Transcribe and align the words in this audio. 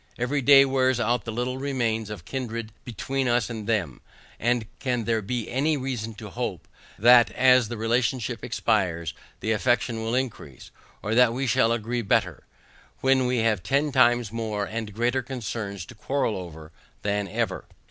Every 0.17 0.41
day 0.41 0.65
wears 0.65 0.99
out 0.99 1.25
the 1.25 1.31
little 1.31 1.59
remains 1.59 2.09
of 2.09 2.25
kindred 2.25 2.71
between 2.83 3.27
us 3.27 3.51
and 3.51 3.67
them, 3.67 4.01
and 4.39 4.65
can 4.79 5.03
there 5.03 5.21
be 5.21 5.47
any 5.47 5.77
reason 5.77 6.15
to 6.15 6.31
hope, 6.31 6.67
that 6.97 7.29
as 7.33 7.67
the 7.67 7.77
relationship 7.77 8.43
expires, 8.43 9.13
the 9.41 9.51
affection 9.51 10.01
will 10.01 10.15
increase, 10.15 10.71
or 11.03 11.13
that 11.13 11.33
we 11.33 11.45
shall 11.45 11.71
agree 11.71 12.01
better, 12.01 12.47
when 13.01 13.27
we 13.27 13.43
have 13.45 13.61
ten 13.61 13.91
times 13.91 14.31
more 14.31 14.65
and 14.65 14.95
greater 14.95 15.21
concerns 15.21 15.85
to 15.85 15.93
quarrel 15.93 16.35
over 16.35 16.71
than 17.03 17.27
ever? 17.27 17.65